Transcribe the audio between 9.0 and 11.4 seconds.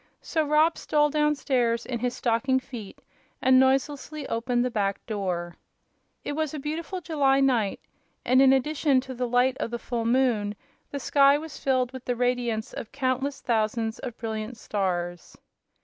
to the light of the full moon, the sky